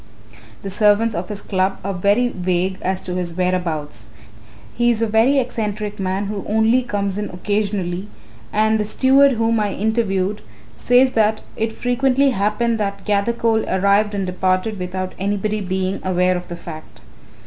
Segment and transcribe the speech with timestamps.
[0.63, 4.07] The servants of his Club are very vague as to his whereabouts.
[4.73, 8.07] He is a very eccentric man, who only comes in occasionally,
[8.51, 10.41] and the steward whom I interviewed
[10.75, 16.47] says that it frequently happened that Gathercole arrived and departed without anybody being aware of
[16.47, 17.01] the fact.